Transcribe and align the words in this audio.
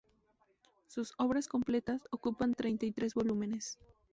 Sus 0.87 1.13
"Obras 1.19 1.47
completas" 1.47 2.01
ocupan 2.09 2.55
treinta 2.55 2.87
y 2.87 2.91
tres 2.91 3.13
volúmenes. 3.13 3.77